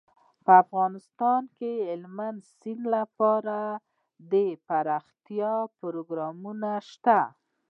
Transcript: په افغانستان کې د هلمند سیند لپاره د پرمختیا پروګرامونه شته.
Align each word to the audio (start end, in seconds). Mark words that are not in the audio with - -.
په 0.45 0.51
افغانستان 0.63 1.41
کې 1.57 1.71
د 1.75 1.81
هلمند 1.91 2.39
سیند 2.57 2.83
لپاره 2.95 3.59
د 4.31 4.33
پرمختیا 4.67 5.53
پروګرامونه 5.79 6.69
شته. 6.89 7.19